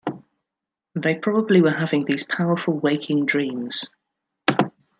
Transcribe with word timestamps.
They 0.95 1.13
probably 1.13 1.61
were 1.61 1.75
having 1.75 2.05
these 2.05 2.23
powerful 2.23 2.73
waking 2.73 3.27
dreams. 3.27 3.87